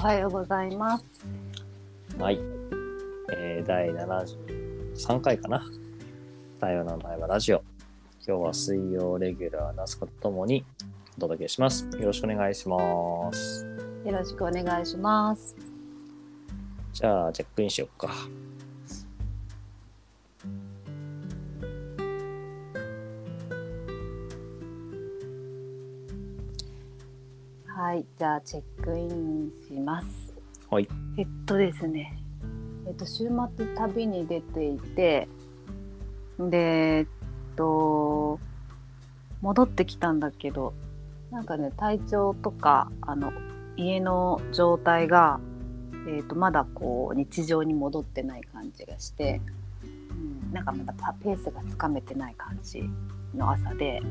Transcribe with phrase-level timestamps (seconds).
[0.00, 1.04] はようございます。
[2.18, 2.40] はい。
[3.34, 5.62] えー、第73回かな。
[6.54, 7.62] 太陽の前はラジオ。
[8.26, 10.64] 今日は水曜レギュラーなすことともに
[11.18, 11.86] お届けします。
[11.98, 13.66] よろしくお願いします。
[14.06, 15.54] よろしくお願いします。
[16.94, 18.08] じゃあ、チェックインしよっか。
[27.80, 30.34] はい、じゃあチェックインします。
[30.68, 30.88] はい。
[31.16, 32.22] えっとですね、
[32.86, 35.26] えっと週末旅に出ていて、
[36.38, 37.06] で、えっ
[37.56, 38.38] と
[39.40, 40.74] 戻ってきたんだけど、
[41.30, 43.32] なんかね体調とかあの
[43.78, 45.40] 家の状態が
[46.06, 49.40] えっとまだこう日常に戻ってない感じがして、
[50.12, 52.82] うん、なんかまだパペースがつかめてない感じ
[53.34, 54.02] の朝で、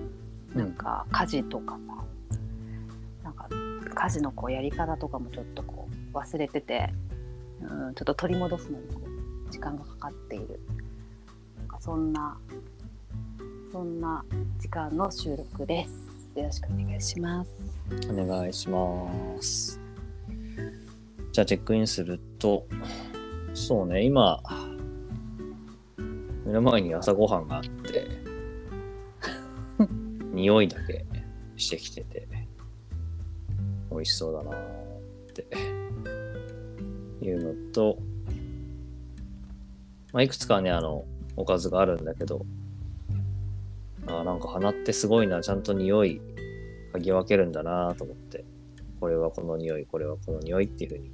[0.56, 2.04] なんか家事とかさ、
[3.94, 6.94] 家事のこうやり方とかもちょっとこう忘れてて、
[7.62, 9.02] うん、ちょっと取り戻すのにこ
[9.48, 10.60] う時間がかかっている
[11.58, 12.38] なんかそんな
[13.72, 14.24] そんな
[14.58, 16.40] 時間の収録です。
[16.40, 17.52] よろしくお願いします。
[18.10, 19.80] お願いします。
[21.32, 22.66] じゃあ、チェックインすると、
[23.54, 24.42] そうね、今、
[26.46, 28.08] 目の前に朝ごはんがあって、
[30.34, 31.06] 匂いだけ
[31.58, 32.28] してきてて、
[34.00, 35.46] 美味しそうだなーって。
[37.22, 37.98] いうのと、
[40.14, 41.04] まあ、いくつかね、あの、
[41.36, 42.46] おかずがあるんだけど、
[44.08, 46.22] あーなんか鼻ってすごいな、ちゃんと匂い
[46.94, 48.46] 嗅ぎ分けるんだなと思って、
[49.02, 51.12] これはこの匂い、これはこの匂いっていうふうに、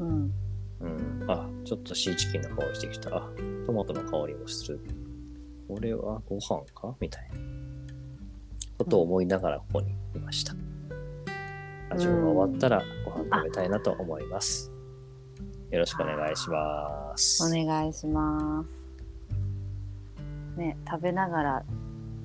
[0.00, 0.32] うん、
[0.80, 3.16] うん、あ、ちょっとシーチキンの香りしてきた。
[3.16, 3.30] あ
[3.64, 4.80] トマトの香りもする。
[5.68, 6.96] これはご飯か？
[6.98, 7.36] みたいな
[8.78, 10.52] ことを思いながらここにいました。
[11.90, 14.70] ラジオが終わったらご飯食べたいなと思います。
[15.70, 17.44] よろしくお願いします。
[17.44, 18.68] お願いします。
[20.58, 21.62] ね食べながら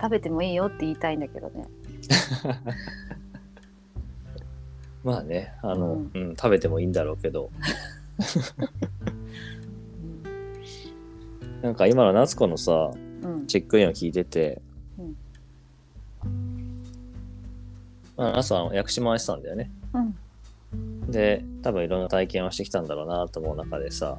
[0.01, 1.67] 食べてもいいよって言いたいんだけどね。
[5.03, 7.51] まあね、あの、ううん、食べてもいいんだろうけど、
[11.61, 12.91] なんか今の夏子のさ、
[13.21, 14.61] うん、チェックインを聞いてて、
[18.37, 19.71] 朝は屋久島にしてたんだよね。
[20.71, 24.17] うん、で、多分いろんな体験をしてきたんだろうなと思う中でさ、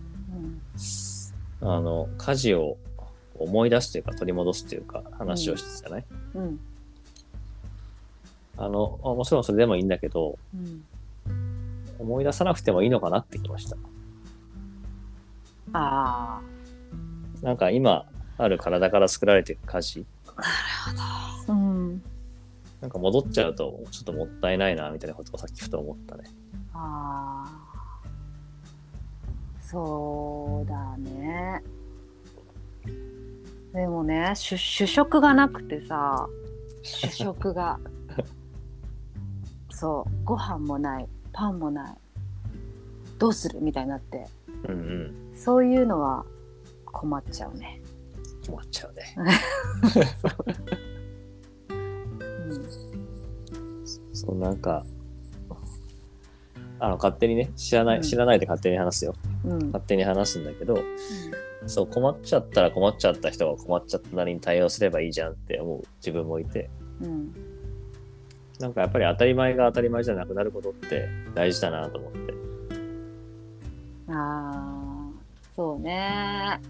[1.63, 2.77] うん、あの、家事を
[3.39, 6.05] 思い出すというか取り戻すというか話をしてたじゃない、
[6.35, 6.61] うん、
[8.57, 10.85] あの、あもちろんそれでもいいんだけど、うん。
[11.99, 13.77] 思い出さなくてもいいのかなってきました。
[15.73, 16.41] あ
[17.43, 18.07] なんか今
[18.39, 20.07] ある体から作られていく家事、
[20.37, 20.43] あ、
[20.91, 20.97] うん、
[22.85, 26.25] なんか戻っちゃうとちょっともったいないなみたいなことをさっきふと思ったね。
[26.75, 28.09] ああ、
[29.63, 31.63] そうだね。
[33.73, 36.29] でもね、主主食がなくてさ、
[36.83, 37.81] 主食が。
[39.73, 41.97] そう、ご飯もない、パンもない。
[43.19, 44.27] どうするみたいになって、
[44.69, 44.75] うんう
[45.33, 45.33] ん。
[45.35, 46.27] そういうのは
[46.85, 47.81] 困っちゃうね。
[48.47, 49.17] 困っちゃうね。
[54.27, 54.85] そうなんか、
[56.81, 59.15] あの勝手にね、知らない、うん知らないで勝手に話すよ。
[59.45, 60.79] うん、勝手に話すんだけど、
[61.67, 66.71] そう困っちゃったら困っちゃった人が困っちゃったなりに対応すればいいじゃんって思う自分もいて。
[67.01, 67.33] うん、
[68.61, 72.35] なんかやっぱり当たり前が当たり前じゃなくなることって大事だなと思って。
[74.09, 75.11] ああ、
[75.57, 76.61] そうね。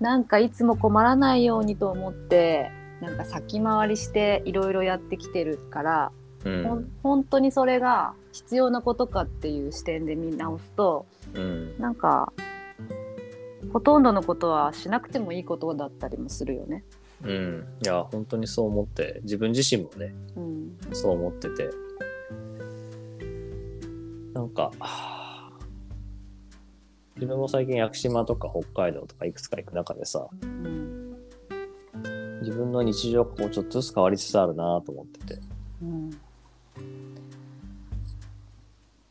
[0.00, 2.70] なんかいつも困らないようにと思って、
[3.00, 6.12] なんか先回りしていろいろやってきてるから、
[6.44, 6.92] うほんん。
[7.02, 11.78] 本当にそれが必要なことかっていう視点で見直すと、うん。
[11.78, 12.32] なんか
[13.72, 16.84] ほとんどのことはしなくてもいいことだったりもするよね。
[17.24, 17.66] うん。
[17.82, 21.70] いや本当にそう思って自分自身もねうん、そう思ってて。
[24.34, 25.50] なんかはあ
[27.16, 31.14] 自分も最近屋久島とか北海道とかいくつか行く中でさうん、
[32.40, 35.40] 自分の日常がこうちょっとずつ変わりつつあるなと思ってて。
[35.82, 36.10] うん、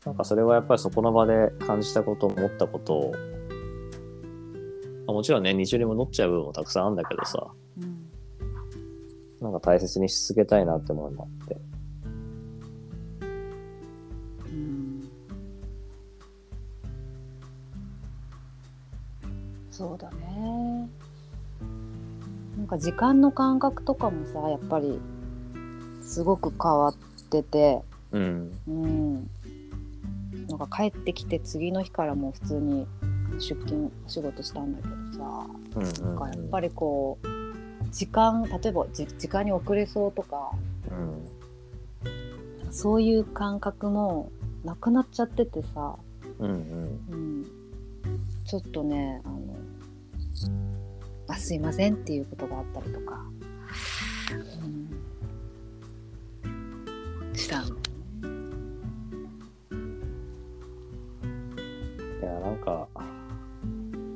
[0.04, 3.12] なんかそれはやっぱりそこの場で感じたこと思ったことを、
[5.06, 7.46] まあもちろんね、日常に戻っちゃう部分もたくさんあるんだけどさ、
[7.78, 8.08] うん、
[9.40, 11.56] なんか大切にし続けたいなって思いもあって。
[14.46, 15.08] うん。
[19.70, 20.88] そうだね。
[22.56, 25.00] なんか時間の感覚とかもさ、やっぱり
[26.02, 26.94] すごく変わっ
[27.32, 27.82] てて、
[28.12, 28.52] うん。
[28.68, 29.30] うん、
[30.58, 32.86] か帰ってきて次の日からもう普通に
[33.38, 35.46] 出勤仕事したんだけどさ。
[35.76, 36.06] うんうん。
[36.06, 37.26] なんかやっぱりこう
[37.90, 40.50] 時間例えばじ時間に遅れそうとか。
[40.90, 42.72] うん。
[42.72, 44.30] そういう感覚も
[44.64, 45.96] なくなっちゃっててさ、
[46.38, 46.56] うんうん。
[47.10, 47.46] うん、
[48.44, 49.38] ちょっとねあの
[51.28, 53.24] あすいませんっていうことがあったりとか、
[54.62, 54.81] うん、
[57.34, 57.66] したの？
[62.20, 62.88] いやなんか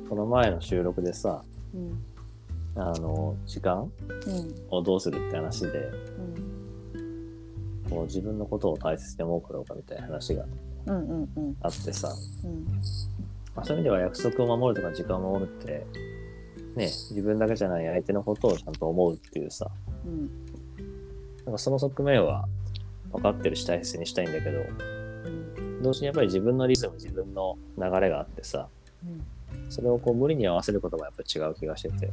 [0.09, 1.43] この前の収録でさ
[1.73, 2.03] うん。
[2.75, 3.91] あの時間
[4.27, 4.55] うん。
[4.69, 7.89] をどうするって話でうん。
[7.89, 10.45] こう自分のことを大切に思うかどうかみたいな話が
[11.61, 12.13] あってさ、
[12.43, 12.65] うん。
[13.55, 15.87] まあ、そういう意味では約束を守るとか時間を守るって
[16.75, 19.69] ね自分だけじゃない相手のことをちゃんと思うっていうさ。
[20.05, 20.29] うん。
[21.45, 22.47] なんかその側面は
[23.11, 25.81] 分かってるし大切にしたいんだけどうん。
[25.81, 28.67] 同時にやっぱり自分のリズム自分の流れがあってさ
[29.69, 32.11] それをこう無理に合わせることもやっぱり違う気がしてて。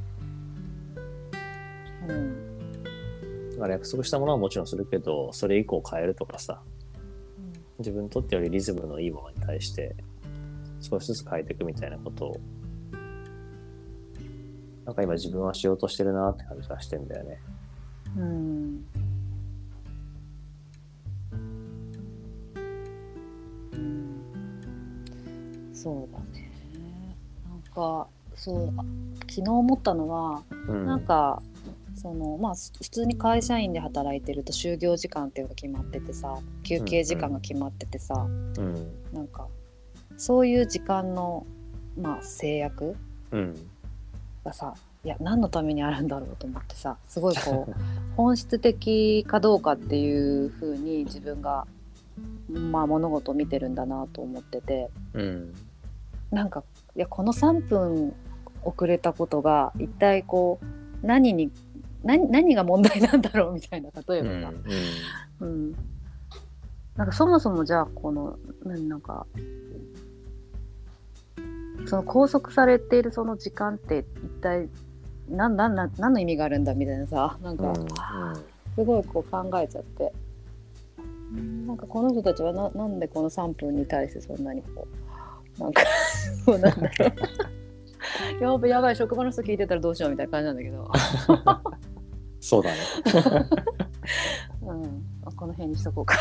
[2.09, 2.45] うん。
[3.53, 6.61] だから約束したものはもちろんするけどそれ以降変えるとかさ
[7.79, 9.95] 自分にとってよりリズムのいいものに対して
[10.81, 12.41] 少しずつ変えていくみたいなことを
[14.85, 17.41] なんか今自分はしようとしてるなって感じがしてんだよね。
[18.17, 18.64] うんうん
[25.85, 26.51] そうだね
[27.47, 28.85] なんかそうあ
[29.29, 30.87] 昨日思ったのはうん。
[30.87, 31.43] なんか
[31.95, 38.75] そのまあす普通に会社員で働いてると就業時間っていうのが決まっててさ休憩時間が決まっててさ、うん。
[39.13, 39.47] なんか
[40.17, 41.47] そういう時間の、
[41.97, 42.97] まあ、制約
[43.31, 43.71] うん。
[44.45, 47.75] がさいや何のためにあるんだろうと思ってさすごいこう
[48.17, 51.67] 本質的かどうかっていうふうに自分が、
[52.49, 55.55] まあ、物事を見てるんだなと思っててうん。
[56.35, 56.63] なんか
[56.97, 58.15] いやこの3分
[58.63, 60.59] 遅れたことが一体こ
[61.03, 61.51] う何に
[62.03, 64.43] 何何が問題なんだろうみたいな例えうん。
[64.43, 64.55] ばさ、
[65.41, 65.73] うん
[66.97, 69.27] なんかそもそもじゃあこの何なんか
[71.87, 74.69] その拘束されているその時間って一体
[75.29, 77.85] 何何何何の意味があるんだみたいなさなんかうん。
[78.75, 80.13] すごいこう考えちゃって、
[81.65, 84.89] なんかこの人たちはななんでこの3分に対してそんなにこ
[85.59, 85.83] うなんか
[86.45, 86.91] そうなんだ
[88.41, 90.91] やばいやばい職場の人聞いてたらどうしようみたいな感じなんだけど、
[92.41, 92.77] そうだね。
[94.63, 96.19] うん、あこの辺にしとこうか。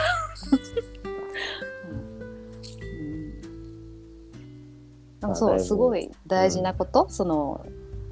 [5.22, 5.28] うん。
[5.28, 5.36] うん。
[5.36, 7.66] そうすごい大事なこと、その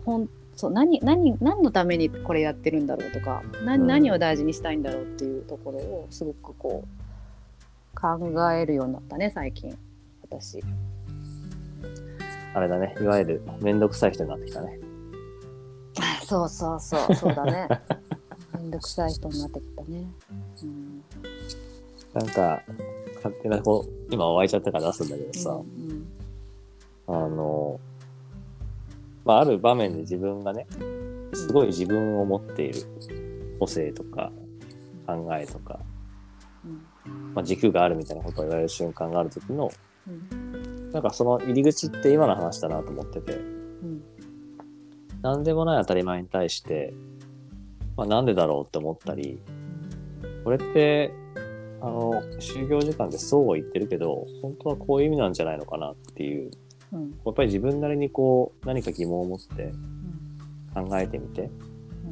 [0.05, 3.87] ほんそう何何何のためにこれやってるんだろうとか何,、うん。
[3.87, 9.77] 何を大事にしたいんだろうっていうところをすごくこう考えるようになったね最近。
[10.23, 10.61] 私。
[12.53, 12.95] あれだね。
[12.99, 14.79] いわゆるめんどくさい人になってきたね。
[16.25, 17.67] そうそうそうそうだね。
[18.55, 20.11] めんどくさい人になってきたね。
[20.63, 21.03] うん
[22.13, 22.61] なんか、
[23.15, 26.07] 勝手な、こう、今湧いちゃったから出すんだけどさ、うん
[27.07, 27.79] あの、
[29.23, 30.67] まあ、ある場面で自分がね、
[31.33, 32.81] すごい自分を持っている
[33.59, 34.31] 個性とか
[35.07, 35.79] 考えとか、
[36.65, 39.71] うんまあ、軸があるみたいなことを言われる瞬間がある時の、
[40.07, 40.50] うん
[40.91, 44.03] なんかその入り口って今の話だなと思ってて、うん
[45.21, 46.93] 何でもない当たり前に対して、
[47.95, 49.39] まあ、なんでだろうって思ったり、
[50.43, 51.13] これって、
[51.79, 56.51] あの、就業時間でそうは言ってるけど、本当はこういう意味なんじゃないのかなっていう、
[56.91, 59.71] うんやっぱり自分なりにこう、何か疑問を持って
[60.73, 61.49] 考えてみて、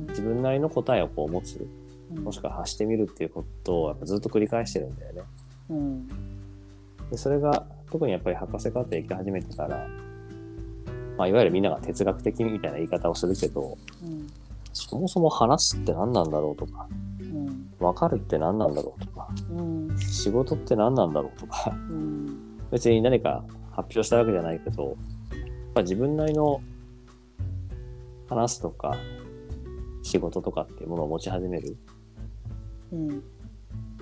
[0.10, 1.68] 自分なりの答えをこう持つ、
[2.12, 5.22] うんもしくは発してみるっていうことをやっぱずっと繰り返してるんだよね。
[5.70, 6.08] うん。
[7.12, 9.88] でそれが特にやっぱり博士課程行き始めてから、
[11.18, 14.28] まあ、いわゆるみんなが哲学的みたいな言い方をするけど、うん
[14.74, 16.88] そもそも話すって何なんだろうとか、
[17.20, 17.70] うん。
[17.80, 19.98] 分かるって何なんだろうとか、うん。
[20.00, 22.58] 仕事って何なんだろうとか、うん。
[22.72, 24.96] 別に何か発表したわけじゃないけど、やっ
[25.74, 26.62] ぱ自分なりの
[28.30, 28.96] 話すとか、
[30.04, 31.78] 仕事とかっていうものを持ち始める。
[32.92, 33.24] うん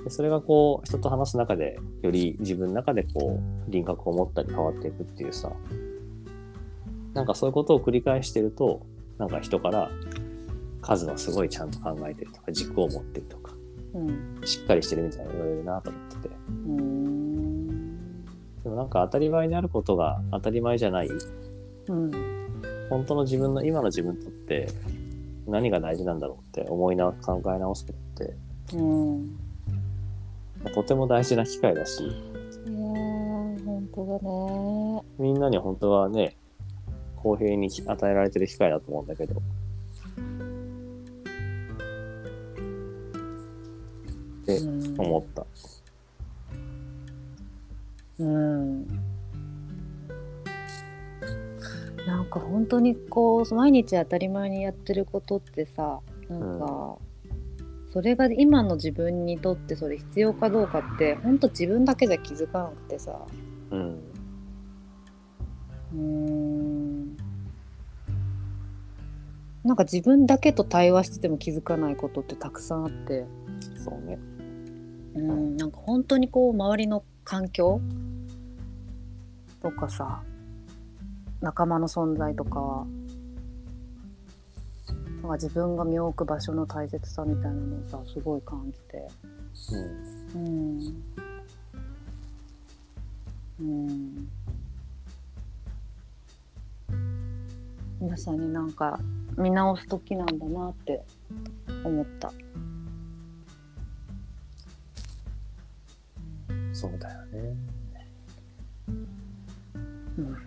[0.07, 5.51] でそれがこう、人と話す中で、より自分の中でこう、輪郭を持ったり変わっていくっていうさ、
[7.13, 8.85] なんかそういうことを繰り返してると、
[9.17, 9.91] なんか人から、
[10.81, 13.51] 数はすごいちゃんと考えてるとか、軸を持ってるとか、
[13.95, 14.41] うん。
[14.45, 16.35] しっかりしてるみたいに言われるなと思ってて。
[16.47, 18.23] うん。
[18.63, 22.11] でもなんか当たり前にあることが当たり前じゃない、うん。
[22.89, 24.69] 本当の自分の今の自分にとって
[25.47, 28.37] 何が大事なんだろうって思いな考え直すことって
[28.73, 29.46] うん
[30.69, 35.03] とても大事な機会だし、いやー本当だね。
[35.19, 36.35] みんなに本当はね、
[37.15, 39.35] 公平に与えられてる機会だと思うんだけど。
[39.35, 39.39] っ
[44.45, 45.45] てうん思った。
[48.19, 48.87] うん。
[52.07, 56.97] なんか本当にこう毎日当たり前にやってることってさなんか、
[57.97, 63.19] それが今の自分にとってそれ必要かどうかって本当自分だけじゃ気づかなくてさ
[63.71, 63.89] うん。
[65.93, 67.17] うーん
[69.63, 73.25] なんか自分だけと対話してても気づかないことってたくさんあって。
[73.83, 74.19] そうね。
[75.15, 77.81] うん、なんか本当にこう周りの環境
[79.59, 80.21] とかさ
[81.41, 82.85] 仲間の存在とか
[85.27, 89.05] なんか自分が身を置く場所の大切さみたいなのをさすごい感じて
[90.33, 90.79] うん。
[90.79, 91.03] うん
[93.59, 94.29] うん
[97.99, 98.99] 皆さんになんか
[99.37, 101.03] 見直す時なんだなって
[101.83, 102.31] 思った。
[106.71, 107.55] そうだよね。
[110.17, 110.37] うん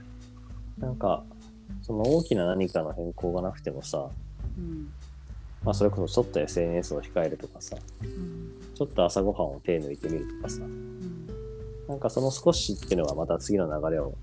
[0.79, 1.25] なんか、
[1.83, 4.09] その大きな何かの変更がなくてもさ、
[4.59, 4.93] うん。
[5.65, 11.27] まあそれこそちょっと SNS を控えるとかさ、うんちょっと朝ごはんを手抜いてみるとかさ、うん
[11.91, 14.15] なんかその少しっていうのがまた次の流れを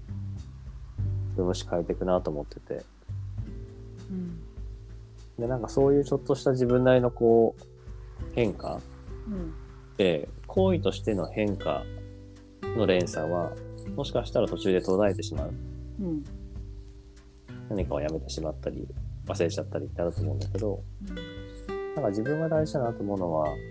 [1.35, 2.85] 生むし変えていくなと思ってて、
[4.09, 4.39] うん。
[5.37, 7.63] で、なんかそういうちょっとした自分なりのこう、
[8.33, 8.79] 変化
[9.27, 9.53] うん。
[9.97, 11.83] で、行為としての変化
[12.63, 13.51] の連鎖は、
[13.95, 15.53] もしかしたら途中で途絶えてしまう。
[16.01, 16.23] うん。
[17.69, 18.87] 何かをやめてしまったり、
[19.27, 20.81] 忘れちゃったりってあると思うんだけど、
[21.95, 23.63] なんか自分が大事だなと思うのは、さっきも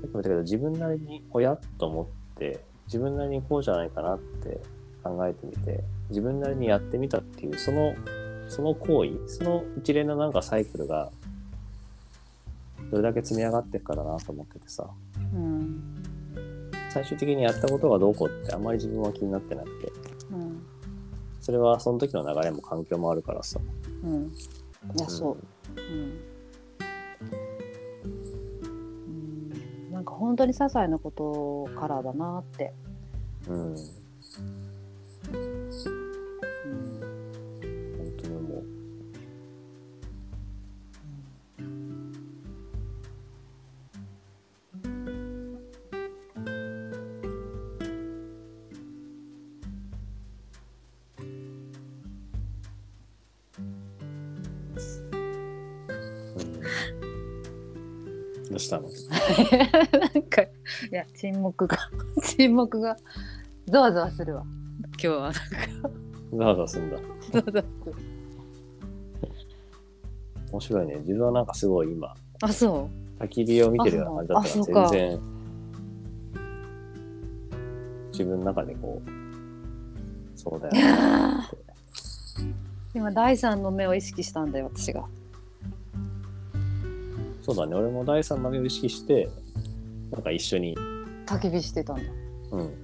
[0.00, 2.06] 言ったけど、自分なりに親と思っ
[2.36, 4.60] て、自分なりにこうじゃないかなって
[5.02, 7.94] 考えてみて、自分なりにやってみたっていう、その、
[8.48, 11.10] その行為、その一連のなんかサイクルが、
[12.90, 14.88] どれだけ積み上がっていくかだなと思っててさ、
[15.34, 16.02] うん。
[16.90, 19.92] 最終的にやったことがどうこうってあんまり自分は気になってなくて、
[20.30, 20.62] うん。
[21.40, 23.58] それはその時の流れも環境もあるからさ。
[24.04, 24.32] うん
[24.96, 25.38] いやそう。
[25.76, 26.20] うん。
[28.64, 28.68] う
[29.90, 29.92] ん。
[29.92, 32.72] なんか本当に些細なことからだなって、
[33.48, 33.76] うん。
[58.50, 58.88] どうしたの？
[60.14, 60.48] なんかい
[60.90, 61.78] や沈黙が。
[62.22, 62.96] 沈黙が。
[63.66, 64.42] ゾワゾワするわ。
[64.92, 65.38] 今日はなんか。
[66.32, 66.96] ざわざわすんだ。
[66.98, 67.02] ゾ
[67.38, 67.64] ワゾワする。
[70.52, 70.94] 面白いね。
[70.96, 75.20] 自分はなんかすごい今、あそ焚き火を見てるような感じだったら全然、
[78.12, 79.08] 自分の中でこう、
[80.38, 80.74] そうだよ。
[82.94, 85.04] 今第三の目を意識したんだよ私が
[87.44, 87.74] そうだね。
[87.74, 89.28] 俺も第三の目を意識して、
[90.10, 90.74] なんか一緒に、
[91.26, 92.02] 焚き火してたんだ
[92.52, 92.74] うん。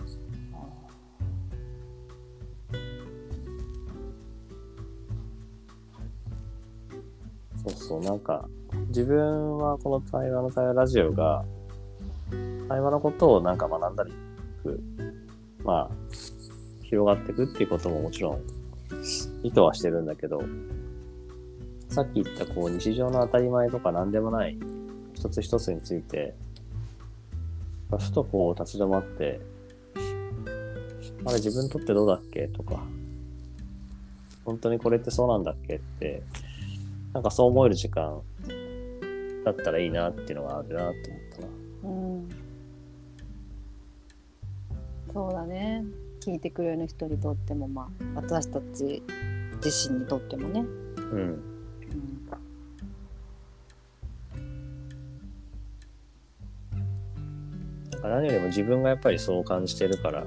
[7.65, 8.47] そうそう、なんか、
[8.89, 11.43] 自分はこの対話の対話ラジオが、
[12.69, 14.13] 対話のことをなんか学んだり
[14.63, 14.79] く、
[15.65, 15.91] まあ、
[16.83, 18.43] 広がっていくっていうことももちろん
[19.43, 20.43] 意図はしてるんだけど、
[21.91, 24.57] さっき言ったこう日常の当たり前とか何でもない
[25.13, 26.35] 一つ一つについて、
[27.91, 29.41] ふとこう立ち止まって、
[31.27, 32.47] あれ自分にとってどうだっけ？
[32.49, 32.81] とか、
[34.45, 36.23] 本当にこれってそうなんだっけって、
[37.13, 38.23] なんかそう思える時間
[39.45, 41.49] だったらいいなっていうのがあるなって思ったな。
[41.91, 42.29] うん
[45.13, 45.85] そうだね
[46.21, 49.03] 聞いてくれる人にとってもまあ私たち
[49.65, 51.50] 自身にとってもね、うん。
[58.01, 60.27] か何よりも自分がやっぱりそう感じてるから、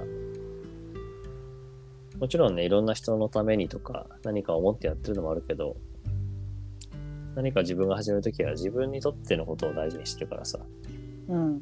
[2.19, 5.75] もちろんね、いろんな人のためにとか、何か思ってやってるのもあるけど、
[7.35, 10.59] 何か自分が始めるときは自分にとってのことを大事にしてるからさ、
[11.27, 11.61] うん、うん。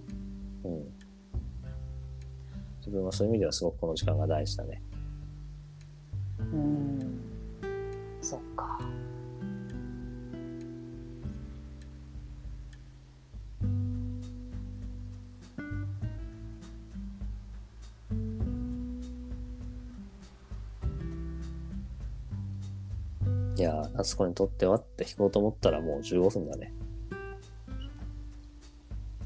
[2.79, 4.81] 自分はそういう意味ではすごくこの時間が大事だね。
[6.39, 7.21] うん、
[8.21, 8.79] そっか
[23.61, 26.73] いやー、夏子にとってはって弾こうと思ったらもう15分だね。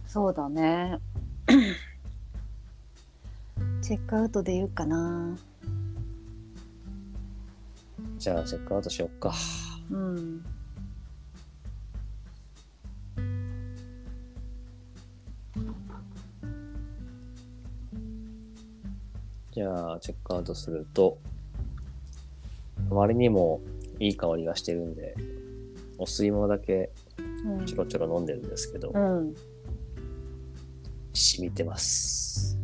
[0.06, 1.00] そうだね
[3.82, 5.38] チェックアウトで言うかな
[8.18, 9.34] じゃあ、チェックアウトしよっか。
[9.90, 10.46] うん
[19.54, 21.18] じゃあ、チェックアウトすると、
[22.92, 23.62] あまりにも
[24.00, 25.16] いい香りがしてるんで、
[25.98, 26.92] お吸い物だけ
[27.46, 29.34] うんちょろちょろ飲んでるんですけど、うん
[31.14, 32.58] 染みてます。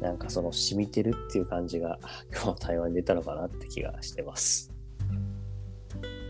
[0.00, 1.98] なんかその染みてるっていう感じが
[2.32, 4.70] 今日の対話に出たのかなって気がしてます。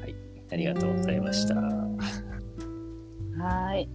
[0.01, 0.15] はい、
[0.51, 1.55] ありがとうございました。
[1.55, 1.99] うん
[3.41, 3.89] はい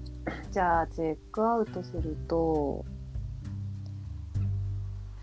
[0.51, 2.83] じゃあチェックアウトすると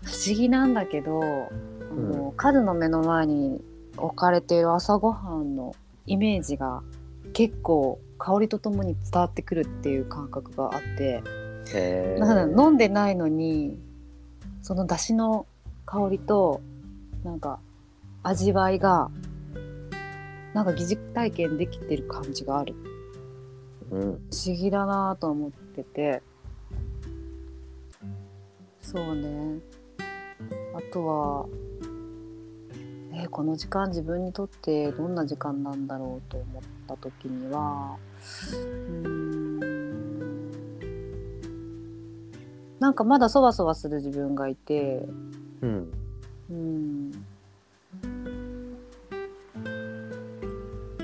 [0.03, 3.61] 不思議なんだけど、あのカズの目の前に
[3.97, 6.81] 置かれている朝ごはんのイメージが
[7.33, 11.23] 結構香りとともに伝わってくるっていう感覚があって
[12.19, 13.77] なんか飲んでないのに
[14.61, 15.45] その出汁の
[15.85, 16.61] 香りと
[17.23, 17.59] なんか
[18.23, 19.09] 味わいが
[20.53, 22.75] なんか疑似体験できてる感じがある。
[23.91, 26.21] うん、不思議だなと思ってて。
[28.81, 29.59] そうね
[30.73, 31.45] あとは
[33.13, 37.97] えーこの時間自分にとってどんな時間なんだろうと思った時には
[38.51, 39.59] うん
[42.79, 45.05] なんかまだそわそわする自分がいて
[45.61, 45.91] うん、
[46.49, 47.11] うん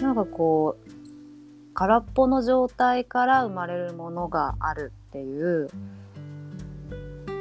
[0.02, 0.90] なんかこう
[1.74, 5.70] 空っぽの状態から生まれるものがあるっていう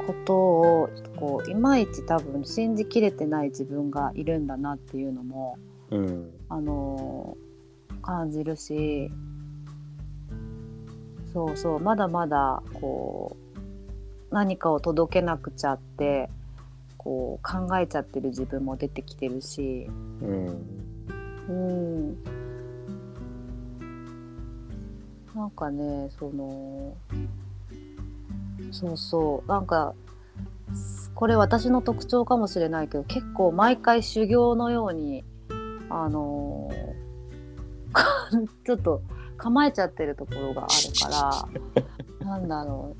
[0.06, 5.58] ことをこういまいち多分信じきれてない自分がいるんだなっていうのも
[5.90, 7.36] うん、あの
[8.02, 9.10] 感じるし
[11.32, 13.36] そうそうまだまだこ
[14.30, 16.28] う何かを届けなくちゃって
[16.96, 19.88] こう考えちゃってる自分も出てきてるし、
[20.20, 20.46] うん、
[21.48, 22.24] うん、
[25.34, 26.94] なんかねその
[28.70, 29.94] そうそうなんか
[31.18, 35.24] これ私の特徴かもしれないけど結構毎回修行のように
[35.90, 39.02] あのー ちょっと
[39.36, 41.48] 構えちゃってるところがあるか
[42.20, 42.94] らなんだろ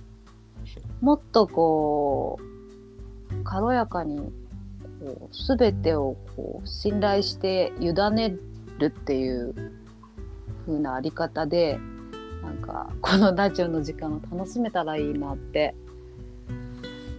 [1.00, 1.04] う。
[1.04, 8.36] もっとこう軽やかにこう全てをこう信頼して委ね
[8.80, 9.54] るっていう
[10.66, 11.78] 風なあり方で
[12.42, 15.76] なんかこのラジオの時間を楽しめたらいいなって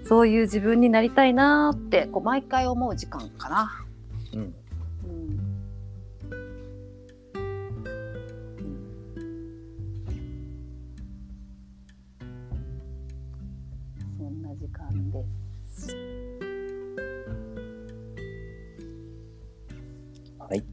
[0.09, 3.85] そういう自分になりたいなってこう毎回思う時間かな。
[4.33, 4.55] うん、うん
[14.17, 15.23] そんな時間で
[15.77, 15.95] す。
[20.39, 20.63] はい、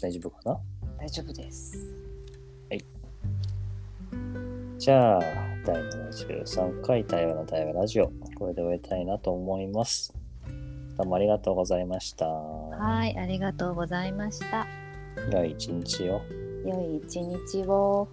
[0.00, 0.58] 大丈夫かな？
[0.98, 1.94] 大丈夫です。
[4.76, 5.20] じゃあ、
[5.64, 8.10] 第73回対話の対話ラジオ、
[8.42, 10.12] これで終えたいなと思います。
[10.98, 12.26] どうもありがとうございました。
[12.26, 14.66] はい、ありがとうございました。
[15.30, 16.22] 良い一日を。
[16.66, 18.08] 良い一日を。